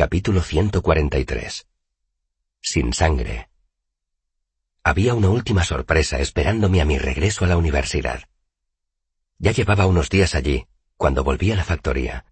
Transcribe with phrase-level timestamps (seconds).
[0.00, 1.68] Capítulo 143
[2.62, 3.50] Sin sangre
[4.82, 8.22] Había una última sorpresa esperándome a mi regreso a la universidad.
[9.36, 10.66] Ya llevaba unos días allí,
[10.96, 12.24] cuando volví a la factoría.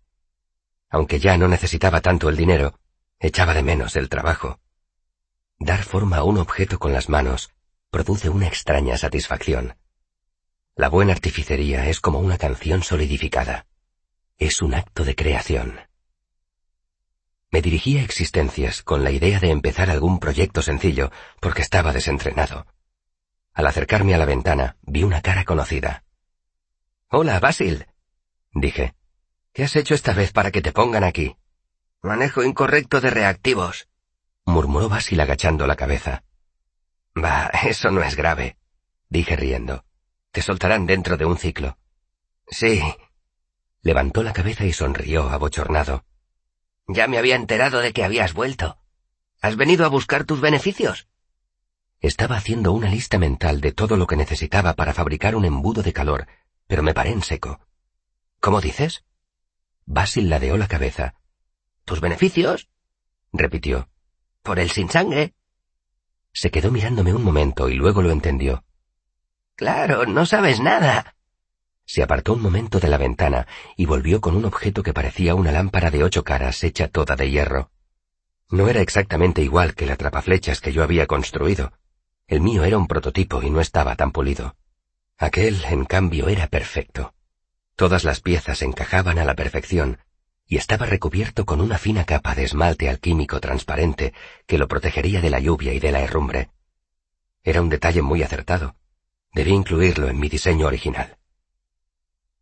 [0.88, 2.80] Aunque ya no necesitaba tanto el dinero,
[3.20, 4.60] echaba de menos el trabajo.
[5.58, 7.50] Dar forma a un objeto con las manos
[7.90, 9.76] produce una extraña satisfacción.
[10.74, 13.66] La buena artificería es como una canción solidificada.
[14.38, 15.87] Es un acto de creación.
[17.50, 22.66] Me dirigí a existencias con la idea de empezar algún proyecto sencillo porque estaba desentrenado.
[23.54, 26.04] Al acercarme a la ventana vi una cara conocida.
[27.08, 27.86] Hola, Basil,
[28.52, 28.94] dije.
[29.52, 31.36] ¿Qué has hecho esta vez para que te pongan aquí?
[32.02, 33.88] Manejo incorrecto de reactivos,
[34.44, 36.24] murmuró Basil agachando la cabeza.
[37.14, 38.56] Bah, eso no es grave,
[39.08, 39.84] dije riendo.
[40.30, 41.78] Te soltarán dentro de un ciclo.
[42.46, 42.82] Sí.
[43.82, 46.04] Levantó la cabeza y sonrió abochornado.
[46.88, 48.78] Ya me había enterado de que habías vuelto.
[49.42, 51.06] ¿Has venido a buscar tus beneficios?
[52.00, 55.92] Estaba haciendo una lista mental de todo lo que necesitaba para fabricar un embudo de
[55.92, 56.26] calor,
[56.66, 57.60] pero me paré en seco.
[58.40, 59.04] ¿Cómo dices?
[59.84, 61.14] Basil ladeó la cabeza.
[61.84, 62.68] ¿Tus beneficios?
[63.32, 63.90] repitió.
[64.42, 65.34] Por el sin sangre.
[66.32, 68.64] Se quedó mirándome un momento y luego lo entendió.
[69.56, 71.16] Claro, no sabes nada.
[71.88, 75.52] Se apartó un momento de la ventana y volvió con un objeto que parecía una
[75.52, 77.70] lámpara de ocho caras hecha toda de hierro.
[78.50, 81.72] No era exactamente igual que la atrapaflechas que yo había construido.
[82.26, 84.54] El mío era un prototipo y no estaba tan pulido.
[85.16, 87.14] Aquel, en cambio, era perfecto.
[87.74, 89.96] Todas las piezas encajaban a la perfección
[90.46, 94.12] y estaba recubierto con una fina capa de esmalte alquímico transparente
[94.46, 96.50] que lo protegería de la lluvia y de la herrumbre.
[97.42, 98.76] Era un detalle muy acertado.
[99.32, 101.17] Debí incluirlo en mi diseño original.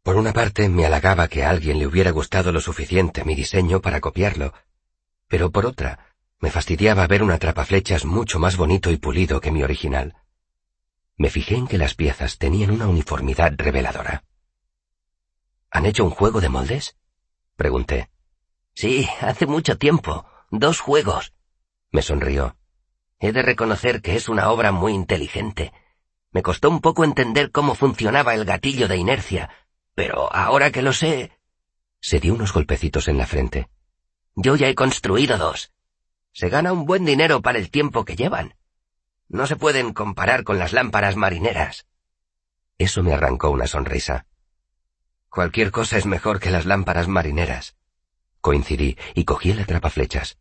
[0.06, 3.80] Por una parte, me halagaba que a alguien le hubiera gustado lo suficiente mi diseño
[3.80, 4.54] para copiarlo,
[5.26, 9.64] pero por otra, me fastidiaba ver un atrapaflechas mucho más bonito y pulido que mi
[9.64, 10.14] original.
[11.16, 14.22] Me fijé en que las piezas tenían una uniformidad reveladora.
[15.72, 16.96] ¿Han hecho un juego de moldes?
[17.56, 18.08] Pregunté.
[18.74, 20.24] Sí, hace mucho tiempo.
[20.52, 21.33] Dos juegos.
[21.90, 22.56] Me sonrió.
[23.18, 25.72] He de reconocer que es una obra muy inteligente.
[26.30, 29.50] Me costó un poco entender cómo funcionaba el gatillo de inercia,
[29.96, 31.33] pero ahora que lo sé...
[32.01, 33.68] Se dio unos golpecitos en la frente.
[34.36, 35.73] Yo ya he construido dos.
[36.33, 38.55] Se gana un buen dinero para el tiempo que llevan.
[39.29, 41.86] No se pueden comparar con las lámparas marineras.
[42.77, 44.27] Eso me arrancó una sonrisa.
[45.30, 47.74] Cualquier cosa es mejor que las lámparas marineras.
[48.42, 50.39] Coincidí y cogí el atrapaflechas.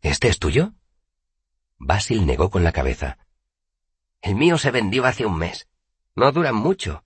[0.00, 0.74] ¿Este es tuyo?
[1.76, 3.18] Basil negó con la cabeza.
[4.22, 5.68] El mío se vendió hace un mes.
[6.14, 7.02] No duran mucho.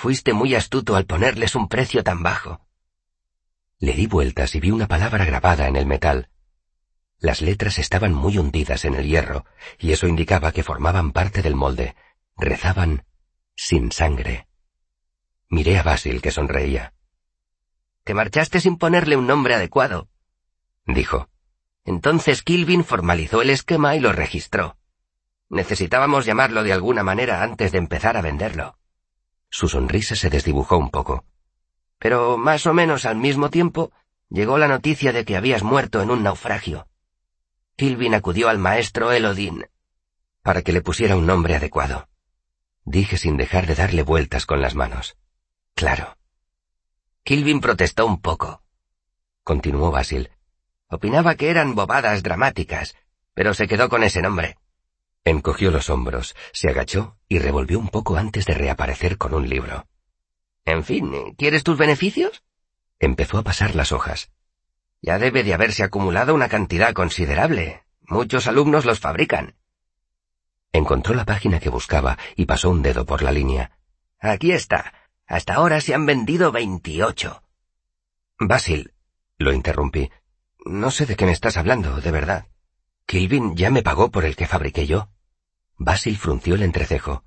[0.00, 2.64] Fuiste muy astuto al ponerles un precio tan bajo.
[3.80, 6.30] Le di vueltas y vi una palabra grabada en el metal.
[7.18, 9.44] Las letras estaban muy hundidas en el hierro,
[9.76, 11.96] y eso indicaba que formaban parte del molde.
[12.36, 13.06] Rezaban
[13.56, 14.46] sin sangre.
[15.48, 16.94] Miré a Basil, que sonreía.
[18.04, 20.08] Te marchaste sin ponerle un nombre adecuado,
[20.86, 21.28] dijo.
[21.84, 24.78] Entonces Kilvin formalizó el esquema y lo registró.
[25.48, 28.78] Necesitábamos llamarlo de alguna manera antes de empezar a venderlo.
[29.50, 31.24] Su sonrisa se desdibujó un poco.
[31.98, 33.92] Pero más o menos al mismo tiempo
[34.28, 36.86] llegó la noticia de que habías muerto en un naufragio.
[37.76, 39.66] Kilvin acudió al maestro Elodin
[40.48, 42.08] para que le pusiera un nombre adecuado.
[42.84, 45.18] Dije sin dejar de darle vueltas con las manos.
[45.74, 46.16] Claro.
[47.22, 48.62] Kilvin protestó un poco.
[49.44, 50.30] Continuó Basil.
[50.88, 52.96] Opinaba que eran bobadas dramáticas,
[53.34, 54.56] pero se quedó con ese nombre.
[55.28, 59.86] Encogió los hombros, se agachó y revolvió un poco antes de reaparecer con un libro.
[60.64, 62.42] En fin, ¿quieres tus beneficios?
[62.98, 64.30] Empezó a pasar las hojas.
[65.02, 67.84] Ya debe de haberse acumulado una cantidad considerable.
[68.00, 69.56] Muchos alumnos los fabrican.
[70.72, 73.78] Encontró la página que buscaba y pasó un dedo por la línea.
[74.18, 74.94] Aquí está.
[75.26, 77.42] Hasta ahora se han vendido veintiocho.
[78.38, 78.94] Basil,
[79.36, 80.10] lo interrumpí.
[80.64, 82.46] No sé de qué me estás hablando, de verdad.
[83.04, 85.10] Kilvin ya me pagó por el que fabriqué yo.
[85.78, 87.24] Basil frunció el entrecejo.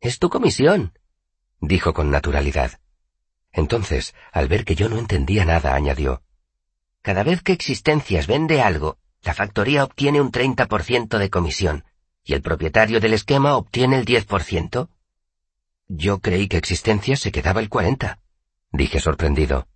[0.00, 0.98] Es tu comisión,
[1.60, 2.80] dijo con naturalidad.
[3.52, 6.22] Entonces, al ver que yo no entendía nada, añadió.
[7.02, 11.84] Cada vez que Existencias vende algo, la factoría obtiene un 30% de comisión,
[12.24, 14.88] y el propietario del esquema obtiene el 10%.
[15.88, 18.20] Yo creí que Existencias se quedaba el 40,
[18.72, 19.68] dije sorprendido.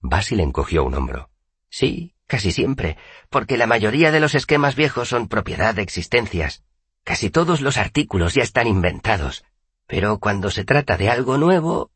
[0.00, 1.30] Basil encogió un hombro.
[1.68, 2.96] Sí, Casi siempre,
[3.28, 6.62] porque la mayoría de los esquemas viejos son propiedad de existencias.
[7.04, 9.44] Casi todos los artículos ya están inventados.
[9.86, 11.90] Pero cuando se trata de algo nuevo...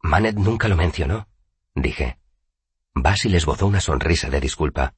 [0.00, 1.28] Manet nunca lo mencionó,
[1.74, 2.18] dije.
[2.94, 4.94] Basil esbozó una sonrisa de disculpa.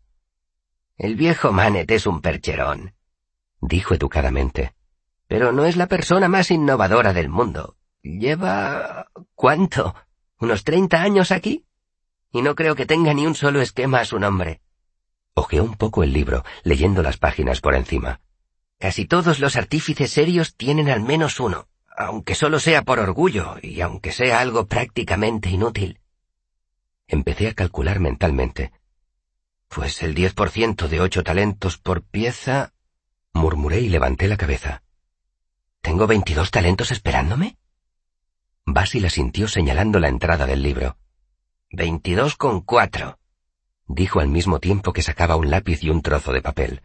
[0.97, 2.95] El viejo Manet es un percherón,
[3.61, 4.75] dijo educadamente.
[5.27, 7.77] Pero no es la persona más innovadora del mundo.
[8.03, 9.11] Lleva...
[9.35, 9.95] ¿cuánto?
[10.39, 11.67] ¿Unos treinta años aquí?
[12.33, 14.61] Y no creo que tenga ni un solo esquema a su nombre.
[15.35, 18.21] Ojeó un poco el libro, leyendo las páginas por encima.
[18.81, 23.83] Casi todos los artífices serios tienen al menos uno, aunque solo sea por orgullo y
[23.83, 26.01] aunque sea algo prácticamente inútil.
[27.07, 28.73] Empecé a calcular mentalmente.
[29.69, 32.73] Pues el diez por ciento de ocho talentos por pieza...
[33.35, 34.83] murmuré y levanté la cabeza.
[35.83, 37.59] ¿Tengo veintidós talentos esperándome?
[38.65, 40.97] Basil sintió señalando la entrada del libro.
[41.71, 43.19] Veintidós con cuatro,
[43.87, 46.83] dijo al mismo tiempo que sacaba un lápiz y un trozo de papel.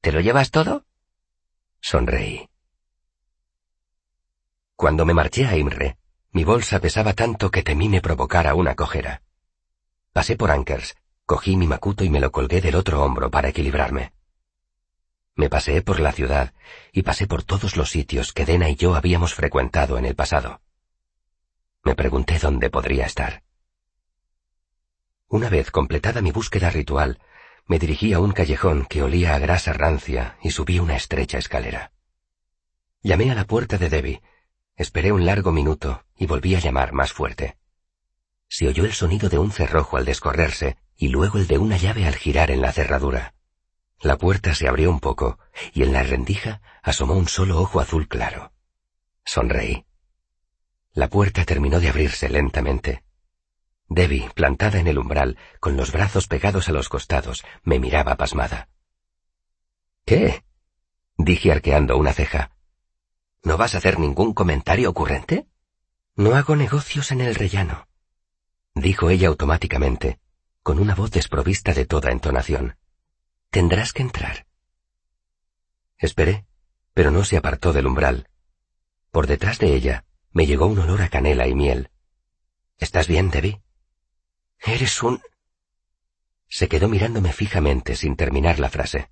[0.00, 0.84] ¿Te lo llevas todo?
[1.80, 2.48] Sonreí.
[4.76, 5.98] Cuando me marché a Imre,
[6.32, 9.22] mi bolsa pesaba tanto que temí me provocara una cojera.
[10.12, 10.96] Pasé por Ankers
[11.26, 14.12] Cogí mi macuto y me lo colgué del otro hombro para equilibrarme.
[15.34, 16.54] Me paseé por la ciudad
[16.92, 20.60] y pasé por todos los sitios que Dena y yo habíamos frecuentado en el pasado.
[21.82, 23.42] Me pregunté dónde podría estar.
[25.26, 27.18] Una vez completada mi búsqueda ritual,
[27.66, 31.92] me dirigí a un callejón que olía a grasa rancia y subí una estrecha escalera.
[33.02, 34.22] Llamé a la puerta de Debbie,
[34.76, 37.56] esperé un largo minuto y volví a llamar más fuerte.
[38.48, 42.06] Se oyó el sonido de un cerrojo al descorrerse y luego el de una llave
[42.06, 43.34] al girar en la cerradura.
[44.00, 45.38] La puerta se abrió un poco
[45.72, 48.52] y en la rendija asomó un solo ojo azul claro.
[49.24, 49.84] Sonreí.
[50.92, 53.02] La puerta terminó de abrirse lentamente.
[53.88, 58.68] Debbie, plantada en el umbral, con los brazos pegados a los costados, me miraba pasmada.
[60.04, 60.44] ¿Qué?
[61.16, 62.50] dije arqueando una ceja.
[63.42, 65.46] ¿No vas a hacer ningún comentario ocurrente?
[66.16, 67.88] No hago negocios en el rellano,
[68.74, 70.18] dijo ella automáticamente,
[70.62, 72.76] con una voz desprovista de toda entonación.
[73.50, 74.46] Tendrás que entrar.
[75.98, 76.46] Esperé,
[76.92, 78.28] pero no se apartó del umbral.
[79.10, 81.90] Por detrás de ella me llegó un olor a canela y miel.
[82.78, 83.62] ¿Estás bien, Debbie?
[84.60, 85.22] Eres un...
[86.48, 89.10] Se quedó mirándome fijamente sin terminar la frase.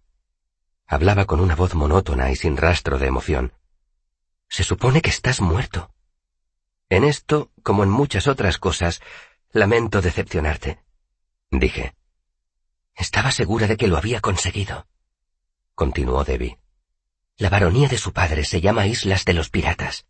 [0.87, 3.53] Hablaba con una voz monótona y sin rastro de emoción.
[4.49, 5.93] Se supone que estás muerto.
[6.89, 9.01] En esto, como en muchas otras cosas,
[9.53, 10.85] lamento decepcionarte
[11.59, 11.95] dije.
[12.95, 14.87] Estaba segura de que lo había conseguido.
[15.75, 16.59] Continuó Debbie.
[17.37, 20.07] La baronía de su padre se llama Islas de los Piratas.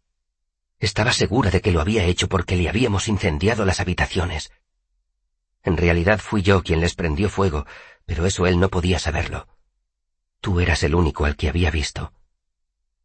[0.79, 4.53] Estaba segura de que lo había hecho porque le habíamos incendiado las habitaciones.
[5.65, 7.67] En realidad fui yo quien les prendió fuego,
[8.07, 9.49] pero eso él no podía saberlo.
[10.41, 12.13] Tú eras el único al que había visto.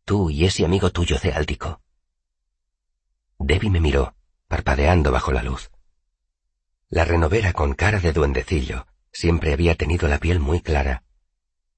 [0.04, 1.82] Tú y ese amigo tuyo ceáltico.
[3.38, 4.16] Debbie me miró,
[4.48, 5.72] parpadeando bajo la luz.
[6.90, 11.04] La renovera con cara de duendecillo siempre había tenido la piel muy clara,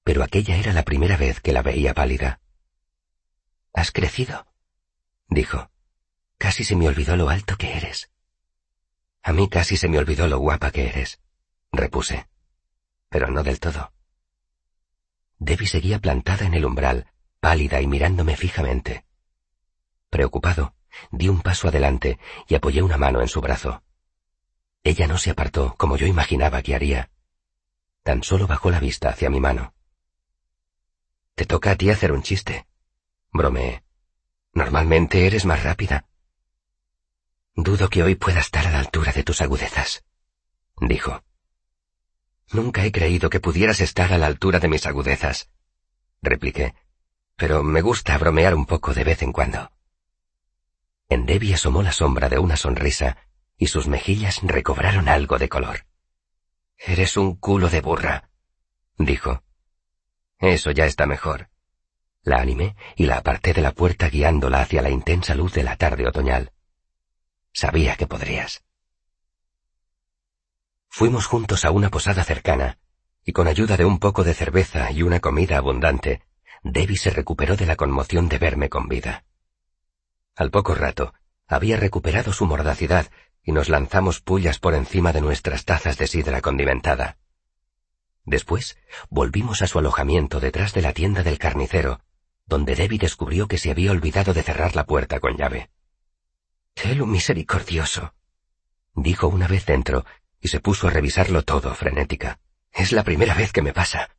[0.03, 2.41] pero aquella era la primera vez que la veía pálida.
[3.73, 4.47] Has crecido,
[5.27, 5.69] dijo.
[6.37, 8.10] Casi se me olvidó lo alto que eres.
[9.23, 11.19] A mí casi se me olvidó lo guapa que eres,
[11.71, 12.27] repuse.
[13.09, 13.91] Pero no del todo.
[15.37, 17.07] Debbie seguía plantada en el umbral,
[17.39, 19.05] pálida y mirándome fijamente.
[20.09, 20.75] Preocupado,
[21.11, 23.83] di un paso adelante y apoyé una mano en su brazo.
[24.83, 27.11] Ella no se apartó como yo imaginaba que haría.
[28.03, 29.73] Tan solo bajó la vista hacia mi mano.
[31.35, 32.67] Te toca a ti hacer un chiste.
[33.31, 33.83] Bromeé.
[34.53, 36.05] Normalmente eres más rápida.
[37.55, 40.03] Dudo que hoy pueda estar a la altura de tus agudezas,
[40.79, 41.23] dijo.
[42.53, 45.49] Nunca he creído que pudieras estar a la altura de mis agudezas,
[46.21, 46.75] repliqué,
[47.35, 49.71] pero me gusta bromear un poco de vez en cuando.
[51.09, 53.17] En Debbie asomó la sombra de una sonrisa
[53.57, 55.85] y sus mejillas recobraron algo de color.
[56.77, 58.29] Eres un culo de burra,
[58.97, 59.43] dijo.
[60.39, 61.49] Eso ya está mejor.
[62.23, 65.75] La animé y la aparté de la puerta guiándola hacia la intensa luz de la
[65.75, 66.53] tarde otoñal.
[67.53, 68.63] Sabía que podrías.
[70.89, 72.77] Fuimos juntos a una posada cercana,
[73.23, 76.23] y con ayuda de un poco de cerveza y una comida abundante,
[76.63, 79.25] Debbie se recuperó de la conmoción de verme con vida.
[80.35, 81.13] Al poco rato,
[81.47, 83.07] había recuperado su mordacidad
[83.43, 87.17] y nos lanzamos pullas por encima de nuestras tazas de sidra condimentada.
[88.25, 88.77] Después
[89.09, 92.01] volvimos a su alojamiento detrás de la tienda del carnicero,
[92.45, 95.69] donde Debbie descubrió que se había olvidado de cerrar la puerta con llave.
[96.73, 98.13] ¡Qué misericordioso!
[98.95, 100.05] dijo una vez dentro
[100.39, 102.39] y se puso a revisarlo todo frenética.
[102.71, 104.09] Es la primera vez que me pasa.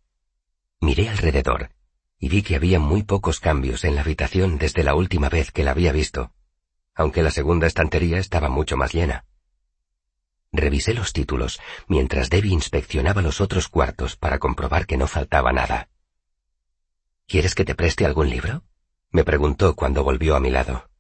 [0.81, 1.71] Miré alrededor
[2.19, 5.65] y vi que había muy pocos cambios en la habitación desde la última vez que
[5.65, 6.33] la había visto
[6.95, 9.25] aunque la segunda estantería estaba mucho más llena.
[10.53, 15.89] Revisé los títulos mientras Debbie inspeccionaba los otros cuartos para comprobar que no faltaba nada.
[17.27, 18.63] ¿Quieres que te preste algún libro?
[19.11, 20.91] me preguntó cuando volvió a mi lado.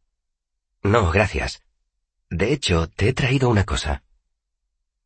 [0.82, 1.62] No, gracias.
[2.28, 4.02] De hecho, te he traído una cosa.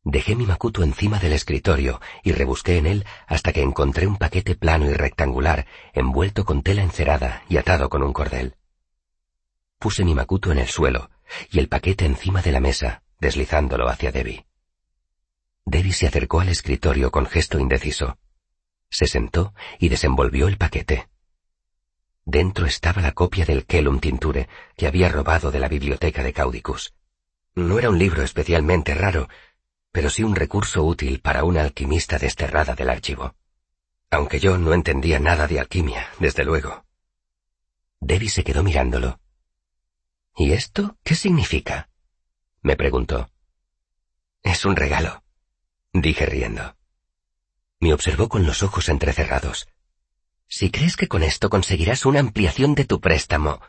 [0.03, 4.55] Dejé mi macuto encima del escritorio y rebusqué en él hasta que encontré un paquete
[4.55, 8.55] plano y rectangular envuelto con tela encerada y atado con un cordel.
[9.77, 11.11] Puse mi macuto en el suelo
[11.51, 14.47] y el paquete encima de la mesa, deslizándolo hacia Debbie.
[15.65, 18.17] Debbie se acercó al escritorio con gesto indeciso.
[18.89, 21.09] Se sentó y desenvolvió el paquete.
[22.29, 26.93] Dentro estaba la copia del Kellum Tinture que había robado de la biblioteca de Caudicus.
[27.55, 29.29] No era un libro especialmente raro,
[29.93, 33.33] pero sí un recurso útil para una alquimista desterrada del archivo.
[34.11, 36.83] Aunque yo no entendía nada de alquimia, desde luego.
[38.01, 39.21] Debbie se quedó mirándolo.
[40.35, 41.87] ¿Y esto qué significa?
[42.61, 43.31] me preguntó.
[44.43, 45.23] Es un regalo,
[45.93, 46.75] dije riendo.
[47.79, 49.69] Me observó con los ojos entrecerrados.
[50.47, 53.59] Si crees que con esto conseguirás una ampliación de tu préstamo.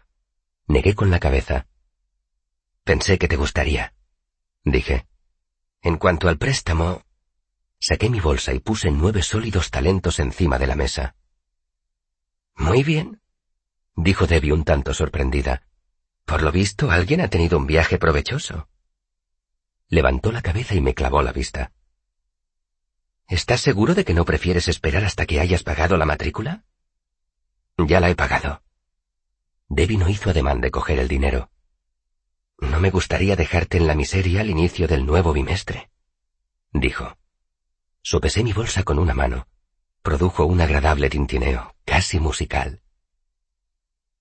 [0.67, 1.67] Negué con la cabeza.
[2.85, 3.95] Pensé que te gustaría,
[4.65, 5.07] dije.
[5.83, 7.03] En cuanto al préstamo,
[7.79, 11.15] saqué mi bolsa y puse nueve sólidos talentos encima de la mesa.
[12.55, 13.21] Muy bien,
[13.95, 15.63] dijo Debbie un tanto sorprendida.
[16.25, 18.69] Por lo visto, alguien ha tenido un viaje provechoso.
[19.89, 21.73] Levantó la cabeza y me clavó la vista.
[23.27, 26.65] ¿Estás seguro de que no prefieres esperar hasta que hayas pagado la matrícula?
[27.79, 28.63] Ya la he pagado.
[29.69, 31.51] Debbie no hizo ademán de coger el dinero.
[32.59, 35.91] No me gustaría dejarte en la miseria al inicio del nuevo bimestre,
[36.73, 37.17] dijo.
[38.03, 39.47] Sopesé mi bolsa con una mano.
[40.03, 42.83] Produjo un agradable tintineo, casi musical.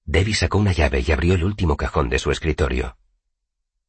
[0.06, 2.98] Debbie sacó una llave y abrió el último cajón de su escritorio.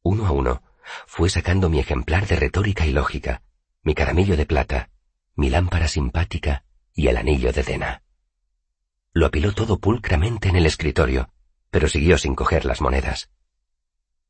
[0.01, 0.63] Uno a uno,
[1.05, 3.43] fue sacando mi ejemplar de retórica y lógica,
[3.83, 4.89] mi caramillo de plata,
[5.35, 8.03] mi lámpara simpática y el anillo de Dena.
[9.13, 11.31] Lo apiló todo pulcramente en el escritorio,
[11.71, 13.29] pero siguió sin coger las monedas.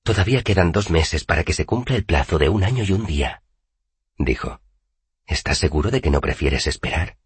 [0.04, 3.06] Todavía quedan dos meses para que se cumpla el plazo de un año y un
[3.06, 3.44] día,
[4.18, 4.62] dijo.
[5.26, 7.18] ¿Estás seguro de que no prefieres esperar?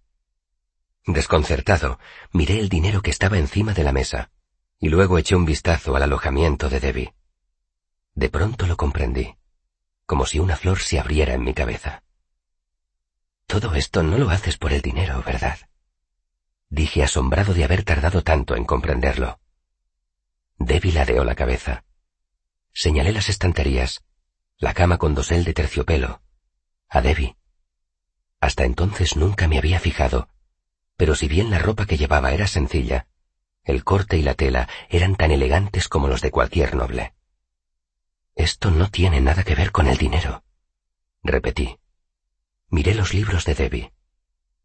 [1.05, 1.99] Desconcertado,
[2.31, 4.31] miré el dinero que estaba encima de la mesa,
[4.79, 7.13] y luego eché un vistazo al alojamiento de Debbie.
[8.15, 9.35] De pronto lo comprendí,
[10.05, 12.03] como si una flor se abriera en mi cabeza.
[13.47, 15.59] Todo esto no lo haces por el dinero, ¿verdad?
[16.73, 19.39] Dije asombrado de haber tardado tanto en comprenderlo.
[20.57, 21.83] Debbie ladeó la cabeza.
[22.73, 24.03] Señalé las estanterías,
[24.57, 26.23] la cama con dosel de terciopelo,
[26.89, 27.35] a Debbie.
[28.39, 30.29] Hasta entonces nunca me había fijado,
[30.97, 33.05] pero si bien la ropa que llevaba era sencilla,
[33.63, 37.13] el corte y la tela eran tan elegantes como los de cualquier noble.
[38.33, 40.43] Esto no tiene nada que ver con el dinero,
[41.21, 41.77] repetí.
[42.69, 43.93] Miré los libros de Debbie.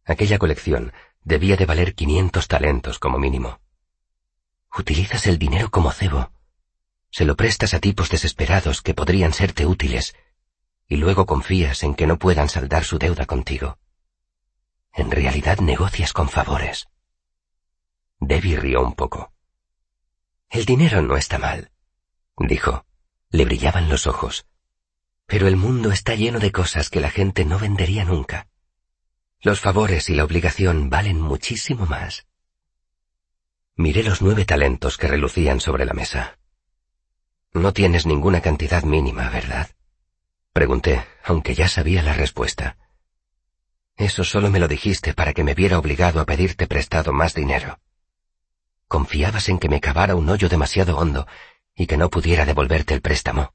[0.07, 0.95] Aquella colección
[1.25, 3.61] debía de valer quinientos talentos como mínimo.
[4.77, 6.31] Utilizas el dinero como cebo.
[7.11, 10.15] Se lo prestas a tipos desesperados que podrían serte útiles,
[10.89, 13.79] y luego confías en que no puedan saldar su deuda contigo.
[14.93, 16.89] En realidad negocias con favores.
[18.21, 19.33] Debbie rió un poco.
[20.51, 21.71] El dinero no está mal,
[22.37, 22.85] dijo.
[23.31, 24.47] Le brillaban los ojos.
[25.27, 28.49] Pero el mundo está lleno de cosas que la gente no vendería nunca.
[29.41, 32.27] Los favores y la obligación valen muchísimo más.
[33.77, 36.39] Miré los nueve talentos que relucían sobre la mesa.
[37.53, 39.71] No tienes ninguna cantidad mínima, ¿verdad?
[40.53, 42.77] Pregunté, aunque ya sabía la respuesta.
[43.97, 47.79] Eso solo me lo dijiste para que me viera obligado a pedirte prestado más dinero.
[48.89, 51.29] Confiabas en que me cavara un hoyo demasiado hondo
[51.77, 53.55] y que no pudiera devolverte el préstamo.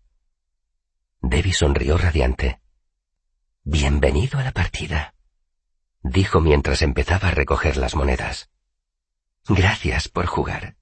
[1.21, 2.61] Debbie sonrió radiante.
[3.63, 5.12] Bienvenido a la partida,
[6.03, 8.49] dijo mientras empezaba a recoger las monedas.
[9.47, 10.75] Gracias por jugar.